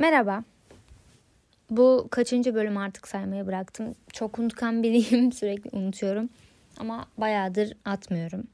Merhaba. 0.00 0.44
Bu 1.70 2.08
kaçıncı 2.10 2.54
bölüm 2.54 2.76
artık 2.76 3.08
saymayı 3.08 3.46
bıraktım. 3.46 3.94
Çok 4.12 4.38
unutkan 4.38 4.82
biriyim. 4.82 5.32
Sürekli 5.32 5.78
unutuyorum. 5.78 6.30
Ama 6.80 7.08
bayağıdır 7.18 7.72
atmıyorum. 7.84 8.46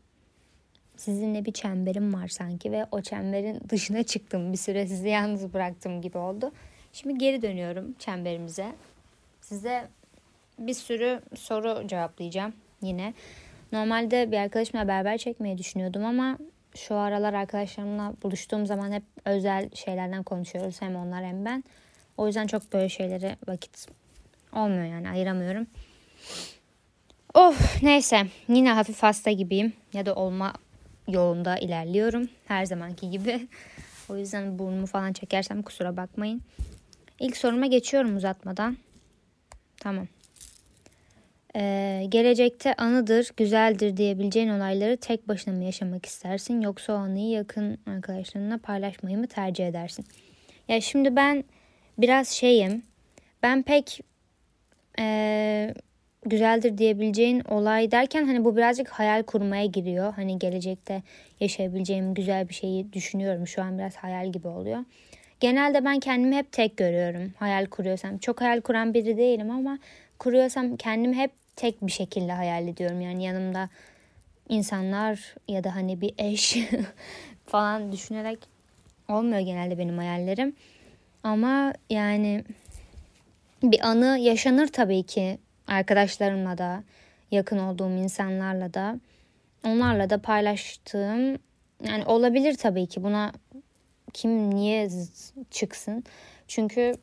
Sizinle 0.96 1.44
bir 1.44 1.52
çemberim 1.52 2.14
var 2.14 2.29
sanki 2.29 2.72
ve 2.72 2.86
o 2.93 3.00
çemberin 3.02 3.61
dışına 3.68 4.02
çıktım. 4.02 4.52
Bir 4.52 4.58
süre 4.58 4.86
sizi 4.86 5.08
yalnız 5.08 5.54
bıraktım 5.54 6.02
gibi 6.02 6.18
oldu. 6.18 6.52
Şimdi 6.93 7.18
geri 7.18 7.43
dönüyorum 7.43 7.95
çemberimize. 7.98 8.72
Size 9.40 9.89
bir 10.58 10.75
sürü 10.75 11.20
soru 11.34 11.89
cevaplayacağım 11.89 12.53
yine. 12.82 13.14
Normalde 13.72 14.32
bir 14.32 14.36
arkadaşımla 14.36 14.89
beraber 14.89 15.18
çekmeyi 15.18 15.58
düşünüyordum 15.58 16.04
ama 16.04 16.39
şu 16.74 16.94
aralar 16.94 17.34
arkadaşlarımla 17.34 18.14
buluştuğum 18.22 18.66
zaman 18.66 18.92
hep 18.92 19.02
özel 19.24 19.70
şeylerden 19.74 20.22
konuşuyoruz. 20.22 20.82
Hem 20.82 20.96
onlar 20.96 21.24
hem 21.24 21.44
ben. 21.44 21.64
O 22.16 22.26
yüzden 22.26 22.46
çok 22.46 22.72
böyle 22.72 22.88
şeylere 22.88 23.36
vakit 23.48 23.86
olmuyor 24.52 24.84
yani 24.84 25.10
ayıramıyorum. 25.10 25.66
Oh 27.34 27.54
neyse 27.82 28.26
yine 28.48 28.72
hafif 28.72 29.02
hasta 29.02 29.30
gibiyim 29.30 29.72
ya 29.92 30.06
da 30.06 30.14
olma 30.14 30.52
yolunda 31.08 31.58
ilerliyorum 31.58 32.28
her 32.48 32.66
zamanki 32.66 33.11
gibi. 33.11 33.48
O 34.08 34.16
yüzden 34.16 34.58
burnumu 34.58 34.86
falan 34.86 35.12
çekersem 35.12 35.62
kusura 35.62 35.97
bakmayın. 35.97 36.42
İlk 37.20 37.36
soruma 37.36 37.66
geçiyorum 37.66 38.16
uzatmadan. 38.16 38.77
Tamam. 39.77 40.09
Ee, 41.56 42.05
gelecekte 42.08 42.74
anıdır, 42.74 43.30
güzeldir 43.36 43.97
diyebileceğin 43.97 44.48
olayları 44.48 44.97
tek 44.97 45.28
başına 45.28 45.55
mı 45.55 45.64
yaşamak 45.64 46.06
istersin 46.06 46.60
yoksa 46.60 46.92
o 46.92 46.97
anıyı 46.97 47.28
yakın 47.28 47.78
arkadaşlarınla 47.86 48.58
paylaşmayı 48.58 49.19
mı 49.19 49.27
tercih 49.27 49.69
edersin? 49.69 50.05
Ya 50.69 50.80
şimdi 50.80 51.16
ben 51.16 51.44
biraz 51.98 52.28
şeyim. 52.28 52.82
Ben 53.42 53.62
pek 53.62 54.00
e, 54.98 55.75
güzeldir 56.27 56.78
diyebileceğin 56.78 57.41
olay 57.41 57.91
derken 57.91 58.27
hani 58.27 58.44
bu 58.44 58.56
birazcık 58.56 58.88
hayal 58.88 59.22
kurmaya 59.22 59.66
giriyor. 59.66 60.12
Hani 60.14 60.38
gelecekte 60.38 61.02
yaşayabileceğim 61.41 62.14
güzel 62.14 62.48
bir 62.48 62.55
şeyi 62.55 62.92
düşünüyorum. 62.92 63.47
Şu 63.47 63.62
an 63.62 63.78
biraz 63.78 63.97
hayal 63.97 64.32
gibi 64.32 64.48
oluyor. 64.48 64.84
Genelde 65.41 65.84
ben 65.84 66.00
kendimi 66.00 66.36
hep 66.36 66.52
tek 66.52 66.77
görüyorum. 66.77 67.32
Hayal 67.38 67.66
kuruyorsam. 67.66 68.19
Çok 68.19 68.41
hayal 68.41 68.60
kuran 68.60 68.94
biri 68.94 69.16
değilim 69.16 69.50
ama 69.50 69.78
kuruyorsam 70.19 70.77
kendimi 70.77 71.16
hep 71.16 71.44
tek 71.56 71.83
bir 71.83 71.92
şekilde 71.92 72.33
hayal 72.33 72.69
ediyorum. 72.69 73.00
Yani 73.00 73.24
yanımda 73.24 73.69
insanlar 74.48 75.34
ya 75.48 75.64
da 75.64 75.74
hani 75.74 76.00
bir 76.00 76.14
eş 76.19 76.56
falan 77.47 77.92
düşünerek 77.92 78.38
olmuyor 79.08 79.41
genelde 79.41 79.78
benim 79.78 79.98
hayallerim. 79.98 80.56
Ama 81.22 81.72
yani 81.91 82.44
bir 83.62 83.88
anı 83.88 84.19
yaşanır 84.19 84.66
tabii 84.66 85.02
ki 85.02 85.38
arkadaşlarımla 85.66 86.58
da, 86.58 86.82
yakın 87.30 87.58
olduğum 87.58 87.91
insanlarla 87.91 88.75
da. 88.75 89.00
Onlarla 89.64 90.10
da 90.10 90.22
paylaştığım 90.22 91.38
yani 91.84 92.05
olabilir 92.06 92.55
tabii 92.55 92.86
ki 92.86 93.02
buna 93.02 93.32
kim 94.12 94.55
niye 94.55 94.88
çıksın? 95.50 96.05
Çünkü 96.48 96.94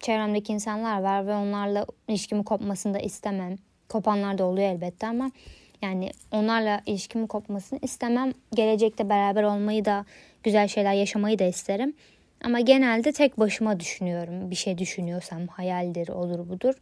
çevremdeki 0.00 0.52
insanlar 0.52 1.02
var 1.02 1.26
ve 1.26 1.34
onlarla 1.34 1.86
ilişkimi 2.08 2.44
kopmasını 2.44 2.94
da 2.94 2.98
istemem. 2.98 3.56
Kopanlar 3.94 4.38
da 4.38 4.44
oluyor 4.44 4.68
elbette 4.68 5.06
ama 5.06 5.30
yani 5.82 6.10
onlarla 6.30 6.80
ilişkimin 6.86 7.26
kopmasını 7.26 7.78
istemem. 7.82 8.32
Gelecekte 8.54 9.08
beraber 9.08 9.42
olmayı 9.42 9.84
da 9.84 10.04
güzel 10.42 10.68
şeyler 10.68 10.92
yaşamayı 10.92 11.38
da 11.38 11.44
isterim. 11.44 11.94
Ama 12.44 12.60
genelde 12.60 13.12
tek 13.12 13.38
başıma 13.38 13.80
düşünüyorum. 13.80 14.50
Bir 14.50 14.56
şey 14.56 14.78
düşünüyorsam 14.78 15.46
hayaldir, 15.46 16.08
olur 16.08 16.48
budur, 16.48 16.74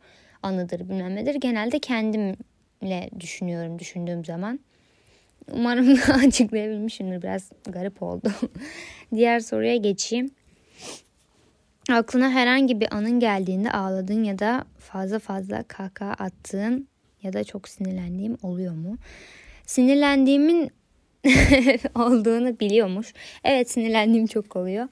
anıdır 0.43 0.81
bilmem 0.81 1.17
nedir. 1.17 1.35
Genelde 1.35 1.79
kendimle 1.79 3.11
düşünüyorum 3.21 3.79
düşündüğüm 3.79 4.25
zaman. 4.25 4.61
Umarım 5.53 5.99
açıklayabilmişimdir. 6.27 7.23
Biraz 7.23 7.51
garip 7.67 8.03
oldu. 8.03 8.33
Diğer 9.15 9.41
soruya 9.41 9.77
geçeyim. 9.77 10.31
Aklına 11.91 12.31
herhangi 12.31 12.81
bir 12.81 12.95
anın 12.95 13.21
geldiğinde 13.21 13.73
ağladığın 13.73 14.25
ya 14.25 14.39
da 14.39 14.65
fazla 14.79 15.19
fazla 15.19 15.63
kahkaha 15.63 16.13
attığın 16.13 16.92
ya 17.23 17.33
da 17.33 17.45
çok 17.45 17.69
sinirlendiğim 17.69 18.39
oluyor 18.43 18.75
mu? 18.75 18.97
Sinirlendiğimin 19.67 20.71
olduğunu 21.95 22.61
biliyormuş. 22.61 23.15
Evet 23.45 23.71
sinirlendiğim 23.71 24.27
çok 24.27 24.57
oluyor. 24.57 24.89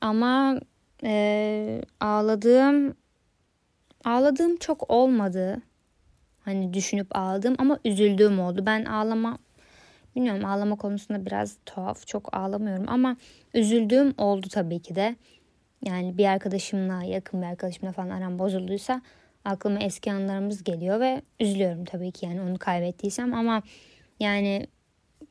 Ama 0.00 0.60
e, 1.04 1.82
ağladığım 2.00 2.94
ağladığım 4.04 4.56
çok 4.56 4.90
olmadı. 4.90 5.62
Hani 6.44 6.74
düşünüp 6.74 7.16
ağladım 7.16 7.54
ama 7.58 7.78
üzüldüğüm 7.84 8.40
oldu. 8.40 8.66
Ben 8.66 8.84
ağlama 8.84 9.38
bilmiyorum 10.16 10.44
ağlama 10.44 10.76
konusunda 10.76 11.26
biraz 11.26 11.56
tuhaf. 11.66 12.06
Çok 12.06 12.36
ağlamıyorum 12.36 12.84
ama 12.88 13.16
üzüldüğüm 13.54 14.14
oldu 14.18 14.48
tabii 14.50 14.80
ki 14.80 14.94
de. 14.94 15.16
Yani 15.84 16.18
bir 16.18 16.24
arkadaşımla 16.24 17.04
yakın 17.04 17.42
bir 17.42 17.46
arkadaşımla 17.46 17.92
falan 17.92 18.10
aram 18.10 18.38
bozulduysa 18.38 19.02
aklıma 19.44 19.78
eski 19.78 20.12
anılarımız 20.12 20.64
geliyor 20.64 21.00
ve 21.00 21.22
üzülüyorum 21.40 21.84
tabii 21.84 22.12
ki 22.12 22.26
yani 22.26 22.40
onu 22.40 22.58
kaybettiysem 22.58 23.34
ama 23.34 23.62
yani 24.20 24.66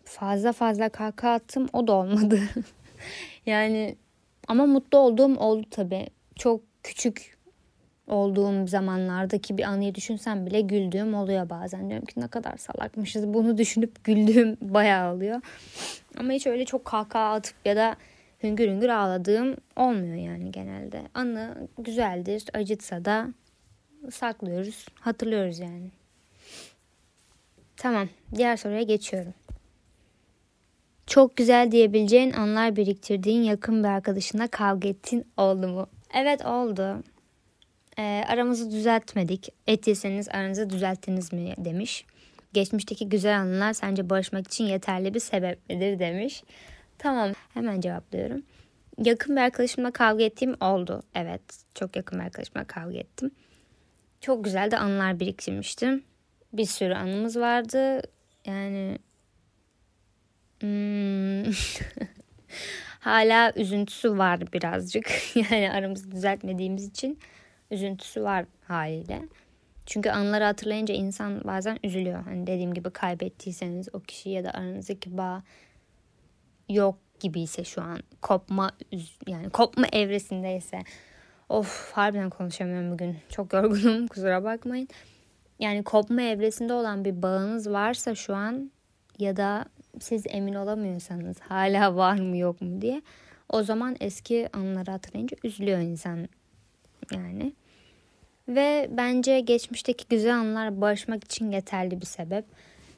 fazla 0.03 0.51
fazla 0.51 0.89
kahkaha 0.89 1.33
attım 1.33 1.67
o 1.73 1.87
da 1.87 1.93
olmadı. 1.93 2.39
yani 3.45 3.95
ama 4.47 4.65
mutlu 4.65 4.97
olduğum 4.97 5.35
oldu 5.35 5.67
tabii. 5.71 6.07
Çok 6.35 6.61
küçük 6.83 7.39
olduğum 8.07 8.67
zamanlardaki 8.67 9.57
bir 9.57 9.63
anıyı 9.63 9.95
düşünsem 9.95 10.45
bile 10.45 10.61
güldüğüm 10.61 11.13
oluyor 11.13 11.49
bazen. 11.49 11.89
Diyorum 11.89 12.05
ki 12.05 12.19
ne 12.19 12.27
kadar 12.27 12.57
salakmışız 12.57 13.27
bunu 13.27 13.57
düşünüp 13.57 14.03
güldüğüm 14.03 14.57
bayağı 14.61 15.15
oluyor. 15.15 15.41
Ama 16.17 16.31
hiç 16.31 16.47
öyle 16.47 16.65
çok 16.65 16.85
kahkaha 16.85 17.33
atıp 17.33 17.55
ya 17.65 17.75
da 17.75 17.95
hüngür 18.43 18.67
hüngür 18.67 18.89
ağladığım 18.89 19.55
olmuyor 19.75 20.15
yani 20.15 20.51
genelde. 20.51 21.01
Anı 21.13 21.67
güzeldir 21.77 22.43
acıtsa 22.53 23.05
da 23.05 23.27
saklıyoruz 24.11 24.85
hatırlıyoruz 24.99 25.59
yani. 25.59 25.91
Tamam 27.77 28.09
diğer 28.35 28.57
soruya 28.57 28.81
geçiyorum. 28.81 29.33
Çok 31.07 31.37
güzel 31.37 31.71
diyebileceğin 31.71 32.33
anlar 32.33 32.75
biriktirdiğin 32.75 33.43
yakın 33.43 33.83
bir 33.83 33.87
arkadaşına 33.87 34.47
kavga 34.47 34.87
ettin 34.87 35.25
oldu 35.37 35.67
mu? 35.67 35.87
Evet 36.13 36.45
oldu. 36.45 37.03
E, 37.97 38.23
aramızı 38.27 38.71
düzeltmedik. 38.71 39.49
Ettiyseniz 39.67 40.29
aranızı 40.29 40.69
düzelttiniz 40.69 41.33
mi 41.33 41.53
demiş. 41.57 42.05
Geçmişteki 42.53 43.09
güzel 43.09 43.39
anılar 43.39 43.73
sence 43.73 44.09
barışmak 44.09 44.47
için 44.47 44.63
yeterli 44.63 45.13
bir 45.13 45.19
sebep 45.19 45.69
midir 45.69 45.99
demiş. 45.99 46.43
Tamam 46.97 47.31
hemen 47.53 47.81
cevaplıyorum. 47.81 48.43
Yakın 49.03 49.35
bir 49.35 49.41
arkadaşımla 49.41 49.91
kavga 49.91 50.23
ettiğim 50.23 50.55
oldu. 50.61 51.03
Evet 51.15 51.41
çok 51.75 51.95
yakın 51.95 52.19
bir 52.19 52.23
arkadaşımla 52.23 52.63
kavga 52.63 52.97
ettim. 52.97 53.31
Çok 54.21 54.43
güzel 54.43 54.71
de 54.71 54.77
anılar 54.77 55.19
biriktirmiştim. 55.19 56.03
Bir 56.53 56.65
sürü 56.65 56.93
anımız 56.93 57.39
vardı. 57.39 58.01
Yani 58.45 58.97
hmm, 60.59 61.43
hala 62.99 63.53
üzüntüsü 63.55 64.17
var 64.17 64.53
birazcık. 64.53 65.11
Yani 65.35 65.71
aramızı 65.71 66.11
düzeltmediğimiz 66.11 66.85
için 66.87 67.19
üzüntüsü 67.71 68.23
var 68.23 68.45
haliyle. 68.67 69.21
Çünkü 69.85 70.09
anıları 70.09 70.43
hatırlayınca 70.43 70.93
insan 70.93 71.43
bazen 71.43 71.79
üzülüyor. 71.83 72.23
Hani 72.23 72.47
dediğim 72.47 72.73
gibi 72.73 72.89
kaybettiyseniz 72.89 73.89
o 73.93 73.99
kişi 73.99 74.29
ya 74.29 74.43
da 74.43 74.51
aranızdaki 74.51 75.17
bağ 75.17 75.43
yok 76.69 76.97
gibiyse 77.19 77.63
şu 77.63 77.81
an 77.81 77.99
kopma 78.21 78.71
yani 79.27 79.49
kopma 79.49 79.87
evresindeyse 79.91 80.79
of 81.49 81.91
harbiden 81.91 82.29
konuşamıyorum 82.29 82.91
bugün. 82.91 83.17
Çok 83.29 83.53
yorgunum 83.53 84.07
kusura 84.13 84.43
bakmayın. 84.43 84.87
Yani 85.59 85.83
kopma 85.83 86.21
evresinde 86.21 86.73
olan 86.73 87.05
bir 87.05 87.21
bağınız 87.21 87.69
varsa 87.71 88.15
şu 88.15 88.35
an 88.35 88.71
ya 89.19 89.37
da 89.37 89.65
siz 89.99 90.25
emin 90.29 90.53
olamıyorsanız 90.53 91.39
hala 91.39 91.95
var 91.95 92.19
mı 92.19 92.37
yok 92.37 92.61
mu 92.61 92.81
diye 92.81 93.01
o 93.49 93.63
zaman 93.63 93.95
eski 93.99 94.49
anıları 94.53 94.91
hatırlayınca 94.91 95.37
üzülüyor 95.43 95.79
insan 95.79 96.27
yani. 97.11 97.53
Ve 98.47 98.89
bence 98.91 99.39
geçmişteki 99.39 100.05
güzel 100.09 100.35
anılar 100.35 100.81
barışmak 100.81 101.23
için 101.23 101.51
yeterli 101.51 102.01
bir 102.01 102.05
sebep. 102.05 102.45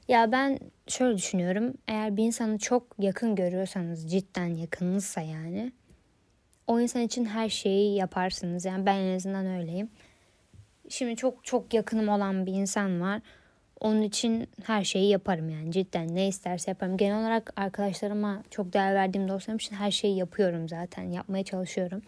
Ya 0.07 0.31
ben 0.31 0.59
şöyle 0.87 1.17
düşünüyorum. 1.17 1.73
Eğer 1.87 2.17
bir 2.17 2.23
insanı 2.23 2.57
çok 2.57 2.83
yakın 2.99 3.35
görüyorsanız 3.35 4.11
cidden 4.11 4.45
yakınınızsa 4.45 5.21
yani 5.21 5.71
o 6.71 6.79
insan 6.79 7.01
için 7.01 7.25
her 7.25 7.49
şeyi 7.49 7.95
yaparsınız. 7.95 8.65
Yani 8.65 8.85
ben 8.85 8.95
en 8.95 9.15
azından 9.15 9.45
öyleyim. 9.45 9.89
Şimdi 10.89 11.15
çok 11.15 11.45
çok 11.45 11.73
yakınım 11.73 12.09
olan 12.09 12.45
bir 12.45 12.53
insan 12.53 13.01
var. 13.01 13.21
Onun 13.79 14.01
için 14.01 14.47
her 14.63 14.83
şeyi 14.83 15.09
yaparım 15.09 15.49
yani 15.49 15.71
cidden 15.71 16.15
ne 16.15 16.27
isterse 16.27 16.71
yaparım. 16.71 16.97
Genel 16.97 17.19
olarak 17.19 17.53
arkadaşlarıma 17.55 18.43
çok 18.49 18.73
değer 18.73 18.95
verdiğim 18.95 19.29
dostlarım 19.29 19.57
için 19.57 19.75
her 19.75 19.91
şeyi 19.91 20.17
yapıyorum 20.17 20.69
zaten. 20.69 21.03
Yapmaya 21.03 21.43
çalışıyorum. 21.43 22.01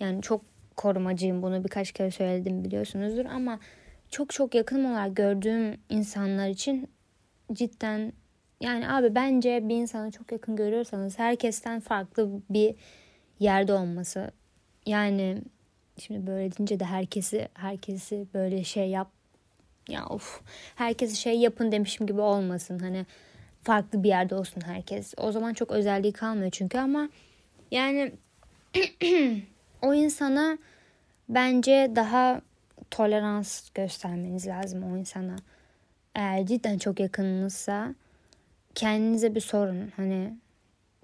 Yani 0.00 0.22
çok 0.22 0.42
korumacıyım. 0.76 1.42
Bunu 1.42 1.64
birkaç 1.64 1.92
kere 1.92 2.10
söyledim 2.10 2.64
biliyorsunuzdur 2.64 3.24
ama 3.24 3.58
çok 4.10 4.30
çok 4.30 4.54
yakın 4.54 4.84
olarak 4.84 5.16
gördüğüm 5.16 5.76
insanlar 5.88 6.48
için 6.48 6.88
cidden 7.52 8.12
yani 8.60 8.88
abi 8.88 9.14
bence 9.14 9.68
bir 9.68 9.76
insanı 9.76 10.10
çok 10.10 10.32
yakın 10.32 10.56
görüyorsanız 10.56 11.18
herkesten 11.18 11.80
farklı 11.80 12.28
bir 12.50 12.74
yerde 13.42 13.72
olması. 13.72 14.30
Yani 14.86 15.42
şimdi 15.98 16.26
böyle 16.26 16.52
deyince 16.52 16.80
de 16.80 16.84
herkesi 16.84 17.48
herkesi 17.54 18.26
böyle 18.34 18.64
şey 18.64 18.90
yap 18.90 19.10
ya 19.88 20.06
of 20.06 20.40
herkesi 20.74 21.16
şey 21.16 21.38
yapın 21.38 21.72
demişim 21.72 22.06
gibi 22.06 22.20
olmasın. 22.20 22.78
Hani 22.78 23.06
farklı 23.62 24.02
bir 24.02 24.08
yerde 24.08 24.34
olsun 24.34 24.60
herkes. 24.66 25.14
O 25.16 25.32
zaman 25.32 25.54
çok 25.54 25.70
özelliği 25.72 26.12
kalmıyor 26.12 26.50
çünkü 26.50 26.78
ama 26.78 27.08
yani 27.70 28.12
o 29.82 29.94
insana 29.94 30.58
bence 31.28 31.92
daha 31.96 32.40
tolerans 32.90 33.70
göstermeniz 33.70 34.46
lazım 34.46 34.92
o 34.92 34.96
insana. 34.96 35.36
Eğer 36.14 36.46
cidden 36.46 36.78
çok 36.78 37.00
yakınınızsa 37.00 37.94
kendinize 38.74 39.34
bir 39.34 39.40
sorun. 39.40 39.92
Hani 39.96 40.36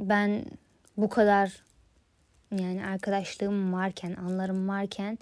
ben 0.01 0.45
bu 0.97 1.09
kadar 1.09 1.63
yani 2.53 2.87
arkadaşlığım 2.87 3.73
varken, 3.73 4.15
anlarım 4.15 4.69
varken 4.69 5.19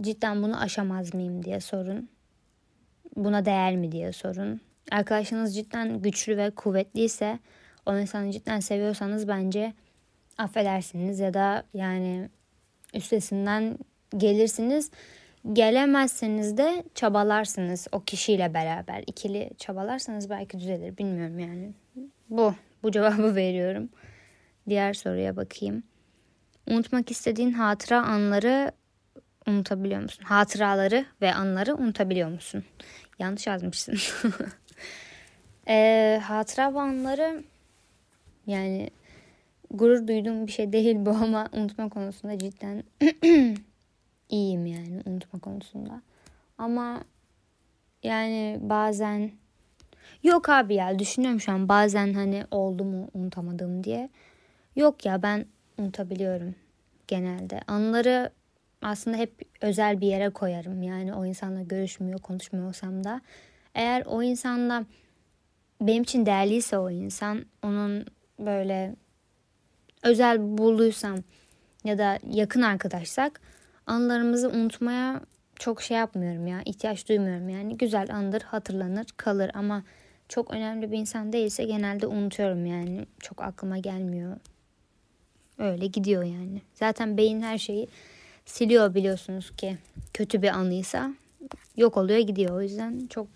cidden 0.00 0.42
bunu 0.42 0.60
aşamaz 0.60 1.14
mıyım 1.14 1.44
diye 1.44 1.60
sorun. 1.60 2.08
Buna 3.16 3.44
değer 3.44 3.76
mi 3.76 3.92
diye 3.92 4.12
sorun. 4.12 4.60
Arkadaşınız 4.90 5.54
cidden 5.54 6.02
güçlü 6.02 6.36
ve 6.36 6.50
kuvvetliyse 6.50 7.38
o 7.86 7.98
insanı 7.98 8.32
cidden 8.32 8.60
seviyorsanız 8.60 9.28
bence 9.28 9.72
affedersiniz 10.38 11.20
ya 11.20 11.34
da 11.34 11.64
yani 11.74 12.28
üstesinden 12.94 13.78
gelirsiniz. 14.16 14.90
Gelemezseniz 15.52 16.56
de 16.56 16.84
çabalarsınız 16.94 17.86
o 17.92 18.00
kişiyle 18.00 18.54
beraber. 18.54 19.04
ikili 19.06 19.50
çabalarsanız 19.58 20.30
belki 20.30 20.58
düzelir 20.58 20.98
bilmiyorum 20.98 21.38
yani. 21.38 21.72
Bu. 22.30 22.54
Bu 22.82 22.90
cevabı 22.90 23.34
veriyorum. 23.36 23.88
Diğer 24.68 24.94
soruya 24.94 25.36
bakayım. 25.36 25.82
Unutmak 26.66 27.10
istediğin 27.10 27.52
hatıra 27.52 28.02
anları 28.02 28.72
unutabiliyor 29.46 30.02
musun? 30.02 30.24
Hatıraları 30.24 31.06
ve 31.20 31.34
anları 31.34 31.76
unutabiliyor 31.76 32.28
musun? 32.28 32.64
Yanlış 33.18 33.46
yazmışsın. 33.46 33.98
e, 35.68 36.20
hatıra 36.24 36.74
ve 36.74 36.80
anları 36.80 37.44
yani 38.46 38.90
gurur 39.70 40.06
duyduğum 40.06 40.46
bir 40.46 40.52
şey 40.52 40.72
değil 40.72 40.96
bu 40.98 41.10
ama 41.10 41.48
unutma 41.52 41.88
konusunda 41.88 42.38
cidden 42.38 42.84
iyiyim 44.28 44.66
yani 44.66 45.02
unutma 45.06 45.40
konusunda. 45.40 46.02
Ama 46.58 47.04
yani 48.02 48.58
bazen 48.60 49.30
yok 50.22 50.48
abi 50.48 50.74
ya 50.74 50.98
düşünüyorum 50.98 51.40
şu 51.40 51.52
an 51.52 51.68
bazen 51.68 52.12
hani 52.14 52.44
oldu 52.50 52.84
mu 52.84 53.08
unutamadım 53.14 53.84
diye. 53.84 54.08
Yok 54.76 55.06
ya 55.06 55.22
ben 55.22 55.46
unutabiliyorum 55.78 56.54
genelde. 57.08 57.60
Anıları 57.66 58.30
aslında 58.82 59.16
hep 59.16 59.42
özel 59.60 60.00
bir 60.00 60.06
yere 60.06 60.30
koyarım. 60.30 60.82
Yani 60.82 61.14
o 61.14 61.24
insanla 61.24 61.62
görüşmüyor, 61.62 62.18
konuşmuyor 62.18 62.68
olsam 62.68 63.04
da. 63.04 63.20
Eğer 63.74 64.02
o 64.06 64.22
insanla 64.22 64.84
benim 65.80 66.02
için 66.02 66.26
değerliyse 66.26 66.78
o 66.78 66.90
insan, 66.90 67.44
onun 67.62 68.06
böyle 68.38 68.94
özel 70.02 70.58
bulduysam 70.58 71.16
ya 71.84 71.98
da 71.98 72.18
yakın 72.30 72.62
arkadaşsak 72.62 73.40
anılarımızı 73.86 74.48
unutmaya 74.48 75.20
çok 75.58 75.82
şey 75.82 75.96
yapmıyorum 75.96 76.46
ya. 76.46 76.62
ihtiyaç 76.64 77.08
duymuyorum 77.08 77.48
yani. 77.48 77.76
Güzel 77.76 78.14
anıdır, 78.14 78.42
hatırlanır, 78.42 79.06
kalır 79.16 79.50
ama 79.54 79.82
çok 80.28 80.50
önemli 80.50 80.92
bir 80.92 80.98
insan 80.98 81.32
değilse 81.32 81.64
genelde 81.64 82.06
unutuyorum 82.06 82.66
yani. 82.66 83.06
Çok 83.20 83.42
aklıma 83.42 83.78
gelmiyor. 83.78 84.36
Öyle 85.58 85.86
gidiyor 85.86 86.22
yani. 86.22 86.62
Zaten 86.74 87.16
beyin 87.16 87.42
her 87.42 87.58
şeyi 87.58 87.88
siliyor 88.46 88.94
biliyorsunuz 88.94 89.56
ki. 89.56 89.76
Kötü 90.14 90.42
bir 90.42 90.48
anıysa 90.48 91.14
yok 91.76 91.96
oluyor 91.96 92.18
gidiyor. 92.18 92.56
O 92.56 92.62
yüzden 92.62 93.06
çok 93.06 93.26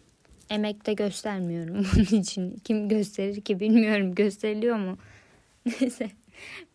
emek 0.50 0.86
de 0.86 0.92
göstermiyorum 0.92 1.86
bunun 1.96 2.20
için. 2.20 2.56
Kim 2.64 2.88
gösterir 2.88 3.40
ki 3.40 3.60
bilmiyorum. 3.60 4.14
Gösteriliyor 4.14 4.76
mu? 4.76 4.98
Neyse. 5.80 6.10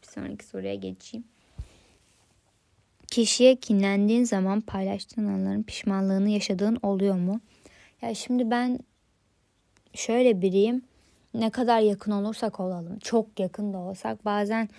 Bir 0.01 0.07
sonraki 0.07 0.45
soruya 0.45 0.75
geçeyim. 0.75 1.25
Kişiye 3.07 3.55
kinlendiğin 3.55 4.23
zaman 4.23 4.61
paylaştığın 4.61 5.27
anların 5.27 5.63
pişmanlığını 5.63 6.29
yaşadığın 6.29 6.77
oluyor 6.83 7.15
mu? 7.15 7.41
Ya 8.01 8.15
şimdi 8.15 8.51
ben 8.51 8.79
şöyle 9.93 10.41
biriyim. 10.41 10.81
Ne 11.33 11.49
kadar 11.49 11.79
yakın 11.79 12.11
olursak 12.11 12.59
olalım, 12.59 12.99
çok 12.99 13.39
yakın 13.39 13.73
da 13.73 13.77
olsak 13.77 14.25
bazen 14.25 14.69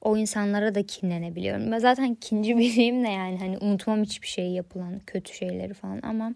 o 0.00 0.16
insanlara 0.16 0.74
da 0.74 0.86
kinlenebiliyorum. 0.86 1.72
Ben 1.72 1.78
zaten 1.78 2.04
ikinci 2.04 2.56
biriyim 2.58 3.04
de 3.04 3.08
yani 3.08 3.38
hani 3.38 3.58
unutmam 3.58 4.02
hiçbir 4.02 4.28
şeyi 4.28 4.54
yapılan 4.54 5.00
kötü 5.06 5.34
şeyleri 5.34 5.74
falan 5.74 6.00
ama 6.02 6.34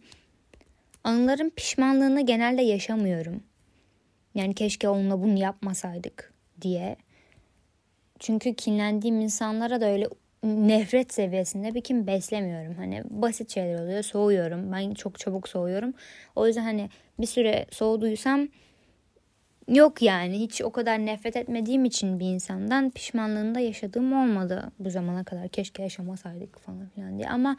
anıların 1.04 1.50
pişmanlığını 1.50 2.26
genelde 2.26 2.62
yaşamıyorum. 2.62 3.42
Yani 4.34 4.54
keşke 4.54 4.88
onunla 4.88 5.22
bunu 5.22 5.38
yapmasaydık 5.38 6.32
diye. 6.60 6.96
Çünkü 8.18 8.54
kinlendiğim 8.54 9.20
insanlara 9.20 9.80
da 9.80 9.86
öyle 9.86 10.08
nefret 10.44 11.14
seviyesinde 11.14 11.74
bir 11.74 11.80
kim 11.80 12.06
beslemiyorum. 12.06 12.74
Hani 12.74 13.02
basit 13.10 13.54
şeyler 13.54 13.80
oluyor. 13.80 14.02
Soğuyorum. 14.02 14.72
Ben 14.72 14.94
çok 14.94 15.18
çabuk 15.18 15.48
soğuyorum. 15.48 15.94
O 16.36 16.46
yüzden 16.46 16.62
hani 16.62 16.88
bir 17.20 17.26
süre 17.26 17.66
soğuduysam 17.70 18.48
yok 19.68 20.02
yani. 20.02 20.40
Hiç 20.40 20.62
o 20.62 20.72
kadar 20.72 20.98
nefret 20.98 21.36
etmediğim 21.36 21.84
için 21.84 22.20
bir 22.20 22.26
insandan 22.26 22.90
pişmanlığında 22.90 23.60
yaşadığım 23.60 24.12
olmadı 24.12 24.72
bu 24.78 24.90
zamana 24.90 25.24
kadar. 25.24 25.48
Keşke 25.48 25.82
yaşamasaydık 25.82 26.58
falan 26.60 26.88
filan 26.88 27.18
diye. 27.18 27.28
Ama 27.28 27.56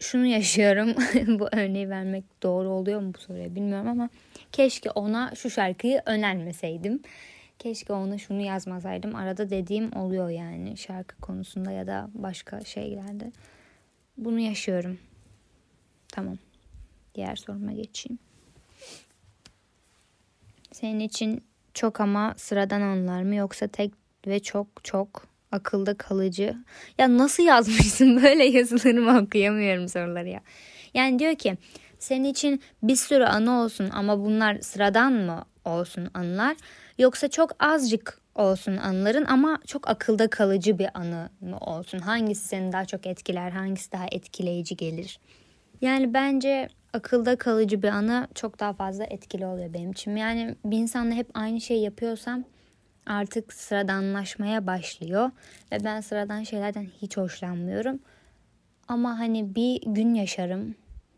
şunu 0.00 0.26
yaşıyorum. 0.26 0.94
bu 1.40 1.48
örneği 1.52 1.90
vermek 1.90 2.24
doğru 2.42 2.68
oluyor 2.68 3.00
mu 3.00 3.12
bu 3.14 3.18
soruya 3.18 3.54
bilmiyorum 3.54 3.88
ama 3.88 4.08
keşke 4.52 4.90
ona 4.90 5.34
şu 5.34 5.50
şarkıyı 5.50 6.02
önermeseydim 6.06 7.02
keşke 7.60 7.92
ona 7.92 8.18
şunu 8.18 8.40
yazmasaydım. 8.40 9.14
Arada 9.14 9.50
dediğim 9.50 9.96
oluyor 9.96 10.28
yani 10.28 10.76
şarkı 10.76 11.16
konusunda 11.16 11.70
ya 11.70 11.86
da 11.86 12.10
başka 12.14 12.60
şeylerde. 12.60 13.32
Bunu 14.16 14.40
yaşıyorum. 14.40 14.98
Tamam. 16.08 16.38
Diğer 17.14 17.36
soruma 17.36 17.72
geçeyim. 17.72 18.18
Senin 20.72 21.00
için 21.00 21.44
çok 21.74 22.00
ama 22.00 22.34
sıradan 22.36 22.80
anlar 22.80 23.22
mı 23.22 23.34
yoksa 23.34 23.68
tek 23.68 23.92
ve 24.26 24.40
çok 24.40 24.66
çok 24.84 25.26
akılda 25.52 25.96
kalıcı? 25.96 26.56
Ya 26.98 27.18
nasıl 27.18 27.42
yazmışsın 27.42 28.16
böyle 28.22 28.44
yazılarımı 28.44 29.18
okuyamıyorum 29.18 29.88
soruları 29.88 30.28
ya. 30.28 30.40
Yani 30.94 31.18
diyor 31.18 31.34
ki 31.34 31.56
senin 31.98 32.24
için 32.24 32.62
bir 32.82 32.96
sürü 32.96 33.24
anı 33.24 33.60
olsun 33.60 33.90
ama 33.90 34.20
bunlar 34.20 34.60
sıradan 34.60 35.12
mı 35.12 35.44
olsun 35.64 36.10
anılar 36.14 36.56
Yoksa 37.00 37.28
çok 37.28 37.50
azıcık 37.58 38.20
olsun 38.34 38.76
anıların 38.76 39.24
ama 39.24 39.58
çok 39.66 39.88
akılda 39.88 40.30
kalıcı 40.30 40.78
bir 40.78 40.88
anı 40.94 41.30
mı 41.40 41.58
olsun? 41.58 41.98
Hangisi 41.98 42.48
seni 42.48 42.72
daha 42.72 42.84
çok 42.84 43.06
etkiler, 43.06 43.50
hangisi 43.50 43.92
daha 43.92 44.06
etkileyici 44.12 44.76
gelir? 44.76 45.20
Yani 45.80 46.14
bence 46.14 46.68
akılda 46.92 47.36
kalıcı 47.36 47.82
bir 47.82 47.88
anı 47.88 48.28
çok 48.34 48.60
daha 48.60 48.72
fazla 48.72 49.04
etkili 49.04 49.46
oluyor 49.46 49.74
benim 49.74 49.90
için. 49.90 50.16
Yani 50.16 50.54
bir 50.64 50.78
insanla 50.78 51.14
hep 51.14 51.30
aynı 51.34 51.60
şeyi 51.60 51.82
yapıyorsam 51.82 52.44
artık 53.06 53.52
sıradanlaşmaya 53.52 54.66
başlıyor 54.66 55.30
ve 55.72 55.84
ben 55.84 56.00
sıradan 56.00 56.42
şeylerden 56.42 56.86
hiç 57.02 57.16
hoşlanmıyorum. 57.16 57.98
Ama 58.88 59.18
hani 59.18 59.54
bir 59.54 59.82
gün 59.86 60.14
yaşarım 60.14 60.74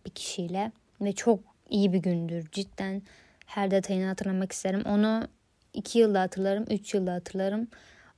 bir 0.07 0.11
kişiyle 0.11 0.73
ve 1.01 1.13
çok 1.13 1.41
iyi 1.71 1.93
bir 1.93 1.99
gündür 1.99 2.49
cidden 2.53 3.03
her 3.47 3.71
detayını 3.71 4.07
hatırlamak 4.07 4.53
isterim. 4.53 4.83
Onu 4.87 5.29
2 5.75 5.99
yılda 5.99 6.21
hatırlarım, 6.21 6.65
3 6.71 6.95
yılda 6.95 7.13
hatırlarım. 7.13 7.69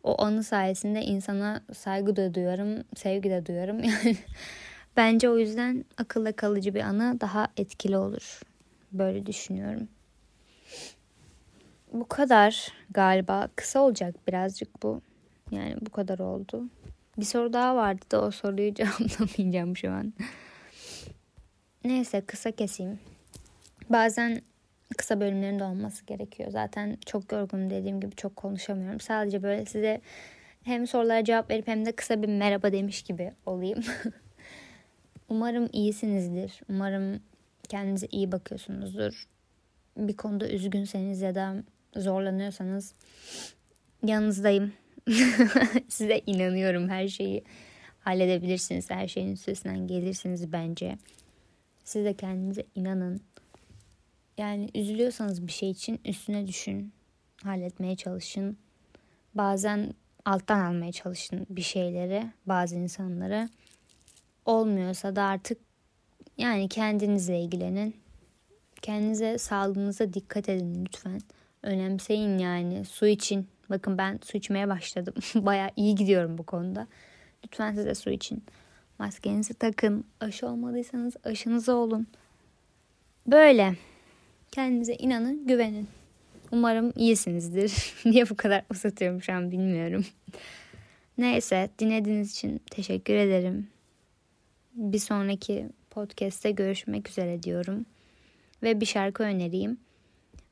O 0.03 0.23
anı 0.23 0.45
sayesinde 0.45 1.03
insana 1.03 1.63
saygı 1.75 2.17
da 2.17 2.35
duyarım, 2.35 2.85
sevgi 2.97 3.31
de 3.31 3.47
duyarım. 3.47 3.83
Yani 3.85 4.17
bence 4.97 5.31
o 5.31 5.39
yüzden 5.39 5.85
akılda 5.97 6.33
kalıcı 6.33 6.75
bir 6.75 6.81
anı 6.81 7.21
daha 7.21 7.49
etkili 7.57 7.97
olur. 7.97 8.41
Böyle 8.93 9.27
düşünüyorum. 9.27 9.89
Bu 11.93 12.09
kadar 12.09 12.73
galiba. 12.91 13.49
Kısa 13.57 13.81
olacak 13.81 14.15
birazcık 14.29 14.83
bu. 14.83 15.01
Yani 15.51 15.77
bu 15.81 15.91
kadar 15.91 16.19
oldu. 16.19 16.69
Bir 17.19 17.25
soru 17.25 17.53
daha 17.53 17.77
vardı 17.77 18.05
da 18.11 18.25
o 18.25 18.31
soruyu 18.31 18.75
cevaplamayacağım 18.75 19.77
şu 19.77 19.91
an. 19.91 20.13
Neyse 21.85 22.21
kısa 22.21 22.51
keseyim. 22.51 22.99
Bazen 23.91 24.43
kısa 24.97 25.21
bölümlerinde 25.21 25.65
olması 25.65 26.05
gerekiyor. 26.05 26.51
Zaten 26.51 26.99
çok 27.07 27.33
yorgunum 27.33 27.71
dediğim 27.71 28.01
gibi 28.01 28.17
çok 28.17 28.37
konuşamıyorum. 28.37 29.01
Sadece 29.01 29.43
böyle 29.43 29.67
size 29.67 30.01
hem 30.63 30.87
sorulara 30.87 31.25
cevap 31.25 31.51
verip 31.51 31.69
hem 31.69 31.87
de 31.87 31.93
kısa 31.93 32.23
bir 32.23 32.29
merhaba 32.29 32.73
demiş 32.73 33.03
gibi 33.03 33.33
olayım. 33.47 33.81
Umarım 35.29 35.69
iyisinizdir. 35.73 36.61
Umarım 36.69 37.21
kendinize 37.69 38.07
iyi 38.11 38.33
bakıyorsunuzdur. 38.33 39.27
Bir 39.97 40.17
konuda 40.17 40.49
üzgünseniz 40.49 41.21
ya 41.21 41.35
da 41.35 41.55
zorlanıyorsanız 41.97 42.95
yanınızdayım. 44.05 44.73
Size 45.89 46.21
inanıyorum 46.27 46.89
her 46.89 47.09
şeyi 47.09 47.45
halledebilirsiniz. 48.01 48.91
Her 48.91 49.09
şeyin 49.09 49.33
üstesinden 49.33 49.87
gelirsiniz 49.87 50.53
bence. 50.53 50.99
Siz 51.85 52.05
de 52.05 52.15
kendinize 52.15 52.67
inanın. 52.75 53.21
Yani 54.39 54.71
üzülüyorsanız 54.75 55.47
bir 55.47 55.53
şey 55.53 55.71
için 55.71 56.01
üstüne 56.05 56.47
düşün. 56.47 56.93
Halletmeye 57.43 57.97
çalışın. 57.97 58.57
Bazen 59.35 59.95
alttan 60.25 60.61
almaya 60.61 60.93
çalışın 60.93 61.47
bir 61.51 61.63
şeyleri, 61.63 62.25
bazı 62.47 62.77
insanları. 62.77 63.49
Olmuyorsa 64.45 65.17
da 65.17 65.23
artık 65.23 65.59
yani 66.39 66.69
kendinizle 66.69 67.41
ilgilenin. 67.41 67.97
Kendinize, 68.83 69.39
sağlığınıza 69.39 70.13
dikkat 70.13 70.49
edin 70.49 70.85
lütfen. 70.85 71.21
Önemseyin 71.63 72.39
yani. 72.39 72.85
Su 72.85 73.07
için. 73.07 73.47
Bakın 73.71 73.99
ben 73.99 74.19
su 74.25 74.37
içmeye 74.37 74.69
başladım. 74.69 75.15
Baya 75.35 75.71
iyi 75.77 75.95
gidiyorum 75.95 76.39
bu 76.39 76.43
konuda. 76.43 76.87
Lütfen 77.45 77.75
size 77.75 77.95
su 77.95 78.11
için. 78.11 78.45
Maskenizi 78.99 79.55
takın. 79.55 80.05
Aşı 80.21 80.47
olmadıysanız 80.47 81.15
aşınıza 81.25 81.75
olun. 81.75 82.07
Böyle. 83.27 83.75
Kendinize 84.53 84.95
inanın, 84.95 85.47
güvenin. 85.47 85.89
Umarım 86.53 86.93
iyisinizdir. 86.97 87.95
Niye 88.05 88.31
bu 88.31 88.37
kadar 88.37 88.65
uzatıyorum 88.71 89.23
şu 89.23 89.33
an 89.33 89.51
bilmiyorum. 89.51 90.05
Neyse 91.19 91.71
dinlediğiniz 91.79 92.33
için 92.33 92.61
teşekkür 92.71 93.15
ederim. 93.15 93.74
Bir 94.75 94.99
sonraki 94.99 95.69
podcast'te 95.91 96.51
görüşmek 96.51 97.09
üzere 97.09 97.43
diyorum. 97.43 97.87
Ve 98.63 98.81
bir 98.81 98.87
şarkı 98.87 99.23
önereyim. 99.23 99.81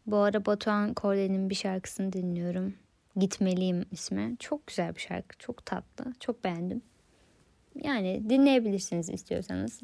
Bu 0.07 0.17
ara 0.17 0.47
Batuhan 0.47 0.95
Korde'nin 0.95 1.51
bir 1.51 1.55
şarkısını 1.55 2.13
dinliyorum. 2.13 2.75
Gitmeliyim 3.17 3.85
ismi. 3.91 4.37
Çok 4.39 4.67
güzel 4.67 4.95
bir 4.95 5.01
şarkı. 5.01 5.39
Çok 5.39 5.67
tatlı. 5.67 6.13
Çok 6.21 6.45
beğendim. 6.45 6.83
Yani 7.85 8.31
dinleyebilirsiniz 8.31 9.11
istiyorsanız. 9.11 9.81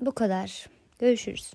Bu 0.00 0.12
kadar. 0.12 0.66
Görüşürüz. 0.98 1.52